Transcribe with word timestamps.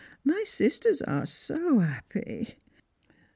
My 0.23 0.43
sisters 0.47 1.03
are 1.03 1.27
so 1.27 1.81
'appy 1.81 2.55